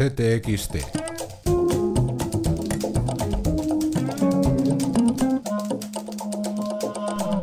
CTXT. 0.00 0.76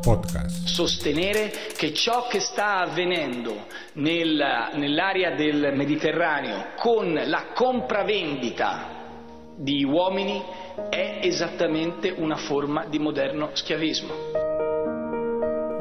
Podcast. 0.01 0.66
sostenere 0.66 1.51
che 1.78 1.93
ciò 1.93 2.25
che 2.25 2.40
sta 2.40 2.80
avvenendo 2.80 3.67
nel- 3.93 4.72
nell'area 4.74 5.35
del 5.35 5.72
Mediterraneo 5.75 6.70
con 6.78 7.14
la 7.14 7.50
compravendita 7.54 9.54
di 9.55 9.84
uomini 9.84 10.42
è 10.89 11.20
esattamente 11.21 12.10
una 12.10 12.38
forma 12.38 12.86
di 12.86 12.98
moderno 12.98 13.52
schiavismo. 13.54 14.46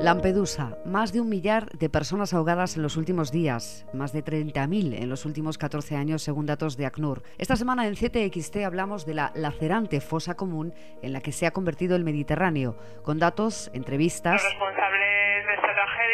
Lampedusa, 0.00 0.76
más 0.84 1.12
de 1.12 1.22
un 1.22 1.28
millar 1.30 1.70
de 1.78 1.88
personas 1.88 2.34
ahogadas 2.34 2.76
en 2.76 2.82
los 2.82 2.98
últimos 2.98 3.32
días, 3.32 3.86
más 3.94 4.12
de 4.12 4.22
30.000 4.22 4.94
en 4.94 5.08
los 5.08 5.24
últimos 5.24 5.56
14 5.56 5.96
años 5.96 6.22
según 6.22 6.44
datos 6.44 6.76
de 6.76 6.84
ACNUR. 6.84 7.22
Esta 7.38 7.56
semana 7.56 7.86
en 7.86 7.94
CTXT 7.94 8.58
hablamos 8.58 9.06
de 9.06 9.14
la 9.14 9.32
lacerante 9.34 10.00
fosa 10.02 10.36
común 10.36 10.74
en 11.00 11.14
la 11.14 11.22
que 11.22 11.32
se 11.32 11.46
ha 11.46 11.50
convertido 11.50 11.96
el 11.96 12.04
Mediterráneo, 12.04 12.76
con 13.02 13.18
datos, 13.18 13.70
entrevistas 13.72 14.42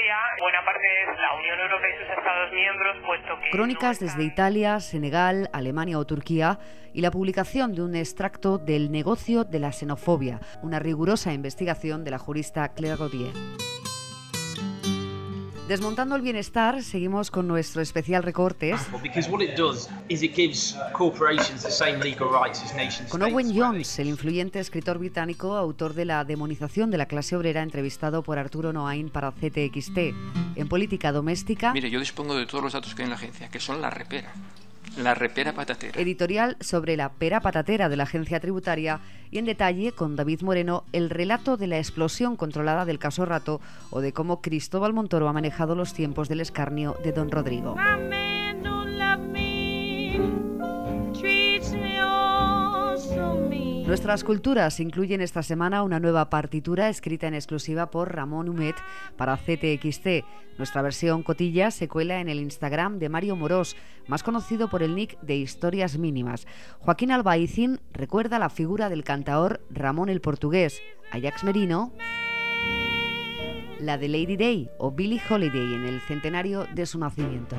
tragedia, 0.02 0.16
buena 0.40 0.64
parte 0.64 1.02
es 1.02 1.18
la 1.18 1.34
Unión 1.34 1.60
Europea 1.60 1.90
y 1.90 1.98
sus 1.98 2.10
Estados 2.10 2.52
miembros, 2.52 2.96
puesto 3.06 3.40
que... 3.40 3.50
Crónicas 3.50 4.00
no 4.00 4.06
desde 4.06 4.24
Italia, 4.24 4.80
Senegal, 4.80 5.48
Alemania 5.52 5.98
o 5.98 6.04
Turquía 6.04 6.58
y 6.92 7.00
la 7.00 7.10
publicación 7.10 7.74
de 7.74 7.82
un 7.82 7.94
extracto 7.94 8.58
del 8.58 8.90
negocio 8.90 9.44
de 9.44 9.58
la 9.58 9.72
xenofobia, 9.72 10.40
una 10.62 10.78
rigurosa 10.78 11.32
investigación 11.32 12.04
de 12.04 12.10
la 12.10 12.18
jurista 12.18 12.68
Claire 12.74 12.96
Gaudier. 12.96 13.32
Desmontando 15.72 16.16
el 16.16 16.20
bienestar, 16.20 16.82
seguimos 16.82 17.30
con 17.30 17.48
nuestro 17.48 17.80
especial 17.80 18.22
recortes 18.22 18.78
Because 19.02 19.30
what 19.30 19.40
it 19.40 19.56
does 19.56 19.88
is 20.10 20.22
it 20.22 20.34
gives 20.34 20.76
corporations 20.92 21.62
the 21.62 21.70
same 21.70 21.98
legal 22.00 22.28
rights 22.28 22.62
as 22.62 22.74
nation 22.74 23.08
con. 23.08 23.22
Owen 23.22 23.58
Jones, 23.58 23.98
el 23.98 24.08
influyente 24.08 24.60
escritor 24.60 24.98
británico, 24.98 25.56
autor 25.56 25.94
de 25.94 26.04
La 26.04 26.26
demonización 26.26 26.90
de 26.90 26.98
la 26.98 27.06
clase 27.06 27.36
obrera, 27.36 27.62
entrevistado 27.62 28.22
por 28.22 28.38
Arturo 28.38 28.74
Noain 28.74 29.08
para 29.08 29.32
CTXT. 29.32 29.96
En 30.56 30.68
política 30.68 31.10
doméstica, 31.10 31.72
Mire, 31.72 31.88
yo 31.88 32.00
dispongo 32.00 32.36
de 32.36 32.44
todos 32.44 32.62
los 32.62 32.74
datos 32.74 32.94
que 32.94 33.00
hay 33.00 33.04
en 33.04 33.10
la 33.10 33.16
agencia, 33.16 33.48
que 33.48 33.58
son 33.58 33.80
la 33.80 33.88
repera. 33.88 34.30
La 34.96 35.14
repera 35.14 35.52
patatera. 35.52 36.00
editorial 36.00 36.56
sobre 36.60 36.96
la 36.96 37.10
pera 37.10 37.40
patatera 37.40 37.88
de 37.88 37.96
la 37.96 38.02
agencia 38.02 38.40
tributaria 38.40 39.00
y 39.30 39.38
en 39.38 39.46
detalle 39.46 39.92
con 39.92 40.16
David 40.16 40.42
Moreno 40.42 40.84
el 40.92 41.08
relato 41.08 41.56
de 41.56 41.66
la 41.66 41.78
explosión 41.78 42.36
controlada 42.36 42.84
del 42.84 42.98
caso 42.98 43.24
Rato 43.24 43.60
o 43.90 44.00
de 44.00 44.12
cómo 44.12 44.42
Cristóbal 44.42 44.92
Montoro 44.92 45.28
ha 45.28 45.32
manejado 45.32 45.74
los 45.74 45.94
tiempos 45.94 46.28
del 46.28 46.40
escarnio 46.40 46.96
de 47.02 47.12
Don 47.12 47.30
Rodrigo. 47.30 47.76
Nuestras 53.92 54.24
culturas 54.24 54.80
incluyen 54.80 55.20
esta 55.20 55.42
semana 55.42 55.82
una 55.82 56.00
nueva 56.00 56.30
partitura 56.30 56.88
escrita 56.88 57.26
en 57.26 57.34
exclusiva 57.34 57.90
por 57.90 58.16
Ramón 58.16 58.48
Humet 58.48 58.74
para 59.18 59.36
CTXT. 59.36 60.24
Nuestra 60.56 60.80
versión 60.80 61.22
cotilla 61.22 61.70
se 61.70 61.88
cuela 61.88 62.18
en 62.18 62.30
el 62.30 62.40
Instagram 62.40 62.98
de 62.98 63.10
Mario 63.10 63.36
Morós, 63.36 63.76
más 64.06 64.22
conocido 64.22 64.70
por 64.70 64.82
el 64.82 64.94
nick 64.94 65.20
de 65.20 65.36
Historias 65.36 65.98
Mínimas. 65.98 66.46
Joaquín 66.78 67.12
Albaicín 67.12 67.80
recuerda 67.92 68.38
la 68.38 68.48
figura 68.48 68.88
del 68.88 69.04
cantaor 69.04 69.60
Ramón 69.68 70.08
el 70.08 70.22
Portugués. 70.22 70.80
Ajax 71.10 71.44
Merino 71.44 71.92
la 73.78 73.98
de 73.98 74.08
Lady 74.08 74.38
Day 74.38 74.70
o 74.78 74.90
Billie 74.90 75.20
Holiday 75.28 75.74
en 75.74 75.84
el 75.84 76.00
centenario 76.00 76.66
de 76.74 76.86
su 76.86 76.98
nacimiento. 76.98 77.56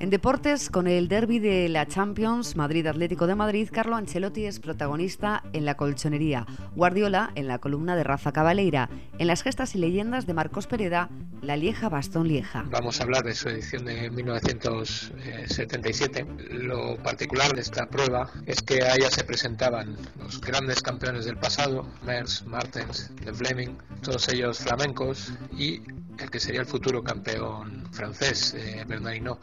En 0.00 0.10
deportes, 0.10 0.68
con 0.68 0.86
el 0.86 1.08
derby 1.08 1.38
de 1.38 1.70
la 1.70 1.86
Champions 1.86 2.56
Madrid 2.56 2.86
Atlético 2.86 3.26
de 3.26 3.34
Madrid, 3.34 3.70
Carlo 3.72 3.96
Ancelotti 3.96 4.44
es 4.44 4.60
protagonista 4.60 5.42
en 5.54 5.64
la 5.64 5.78
colchonería, 5.78 6.44
Guardiola 6.76 7.32
en 7.34 7.48
la 7.48 7.58
columna 7.58 7.96
de 7.96 8.04
Rafa 8.04 8.32
Cabaleira, 8.32 8.90
en 9.18 9.26
las 9.26 9.42
gestas 9.42 9.74
y 9.74 9.78
leyendas 9.78 10.26
de 10.26 10.34
Marcos 10.34 10.66
Pereda, 10.66 11.08
La 11.40 11.56
Lieja 11.56 11.88
Bastón 11.88 12.28
Lieja. 12.28 12.66
Vamos 12.70 13.00
a 13.00 13.04
hablar 13.04 13.24
de 13.24 13.34
su 13.34 13.48
edición 13.48 13.86
de 13.86 14.10
1977. 14.10 16.26
Lo 16.50 16.98
particular 16.98 17.54
de 17.54 17.62
esta 17.62 17.86
prueba 17.86 18.30
es 18.44 18.60
que 18.60 18.82
a 18.82 18.96
ella 18.96 19.10
se 19.10 19.24
presentaban 19.24 19.96
los 20.18 20.42
grandes 20.42 20.82
campeones 20.82 21.24
del 21.24 21.38
pasado, 21.38 21.88
Mers, 22.04 22.44
Martens, 22.46 23.10
De 23.24 23.32
Fleming, 23.32 23.78
todos 24.02 24.28
ellos 24.28 24.58
flamencos, 24.58 25.32
y 25.56 25.80
el 26.18 26.30
que 26.30 26.40
sería 26.40 26.60
el 26.60 26.66
futuro 26.66 27.02
campeón 27.02 27.84
francés, 27.92 28.54
eh, 28.54 28.84
Bernard 28.86 29.14
Hinault, 29.14 29.40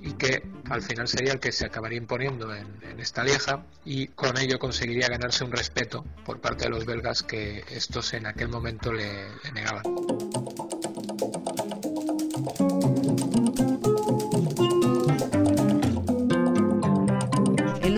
y 0.00 0.12
que 0.12 0.42
al 0.70 0.82
final 0.82 1.08
sería 1.08 1.32
el 1.32 1.40
que 1.40 1.52
se 1.52 1.66
acabaría 1.66 1.98
imponiendo 1.98 2.54
en, 2.54 2.66
en 2.82 3.00
esta 3.00 3.24
lieja 3.24 3.64
y 3.84 4.08
con 4.08 4.38
ello 4.38 4.58
conseguiría 4.58 5.08
ganarse 5.08 5.44
un 5.44 5.52
respeto 5.52 6.04
por 6.24 6.40
parte 6.40 6.64
de 6.64 6.70
los 6.70 6.84
belgas 6.84 7.22
que 7.22 7.64
estos 7.70 8.12
en 8.14 8.26
aquel 8.26 8.48
momento 8.48 8.92
le 8.92 9.28
negaban. 9.52 9.82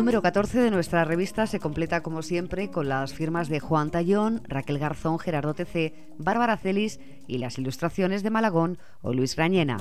Número 0.01 0.23
14 0.23 0.61
de 0.61 0.71
nuestra 0.71 1.05
revista 1.05 1.47
se 1.47 1.61
completa 1.61 2.03
como 2.03 2.23
siempre 2.23 2.71
con 2.71 2.89
las 2.89 3.13
firmas 3.13 3.51
de 3.51 3.61
Juan 3.61 3.91
Tallón, 3.91 4.41
Raquel 4.49 4.79
Garzón, 4.79 5.19
Gerardo 5.19 5.53
TC, 5.53 5.93
Bárbara 6.17 6.57
Celis 6.57 7.01
y 7.27 7.37
las 7.37 7.59
ilustraciones 7.59 8.23
de 8.23 8.31
Malagón 8.31 8.79
o 9.03 9.13
Luis 9.13 9.37
Grañena. 9.37 9.77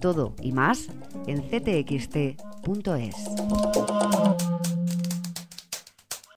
Todo 0.00 0.36
y 0.40 0.52
más 0.52 0.86
en 1.26 1.42
ctxt.es. 1.42 3.16